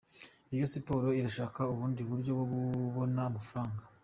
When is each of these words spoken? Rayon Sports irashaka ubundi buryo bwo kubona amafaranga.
Rayon 0.49 0.69
Sports 0.73 1.17
irashaka 1.21 1.59
ubundi 1.73 2.01
buryo 2.09 2.31
bwo 2.39 2.45
kubona 2.83 3.19
amafaranga. 3.29 3.83